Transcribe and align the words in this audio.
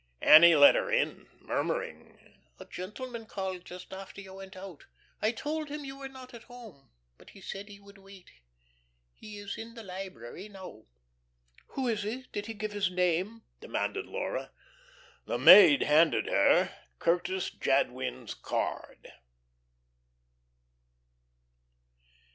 Annie 0.23 0.55
let 0.55 0.73
her 0.73 0.89
in, 0.89 1.27
murmuring: 1.41 2.17
"A 2.57 2.65
gentleman 2.65 3.27
called 3.27 3.63
just 3.65 3.93
after 3.93 4.19
you 4.19 4.33
went 4.33 4.55
out. 4.55 4.85
I 5.21 5.31
told 5.31 5.69
him 5.69 5.85
you 5.85 5.95
were 5.99 6.07
not 6.09 6.33
at 6.33 6.45
home, 6.45 6.89
but 7.19 7.29
he 7.29 7.39
said 7.39 7.69
he 7.69 7.79
would 7.79 7.99
wait. 7.99 8.31
He 9.13 9.37
is 9.37 9.59
in 9.59 9.75
the 9.75 9.83
library 9.83 10.49
now." 10.49 10.85
"Who 11.73 11.87
is 11.87 12.01
he? 12.01 12.23
Did 12.31 12.47
he 12.47 12.55
give 12.55 12.71
his 12.71 12.89
name?" 12.89 13.43
demanded 13.59 14.07
Laura. 14.07 14.49
The 15.27 15.37
maid 15.37 15.83
handed 15.83 16.25
her 16.25 16.75
Curtis 16.97 17.51
Jadwin's 17.51 18.33
card. 18.33 19.07